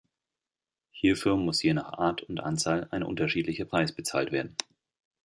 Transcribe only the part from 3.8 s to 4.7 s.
bezahlt werden.